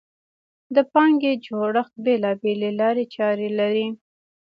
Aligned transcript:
د 0.75 0.77
پانګې 0.93 1.33
جوړښت 1.45 1.93
بېلابېلې 2.05 2.71
لارې 2.81 3.05
چارې 3.15 3.47
لري. 3.59 3.87